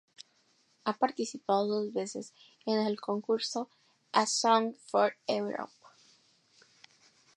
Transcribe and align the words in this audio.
Ha 0.85 0.93
participado 0.97 1.67
dos 1.67 1.93
veces 1.93 2.33
en 2.65 2.79
el 2.79 2.99
concurso 2.99 3.69
A 4.13 4.25
Song 4.25 4.73
for 4.87 5.15
Europe. 5.27 5.75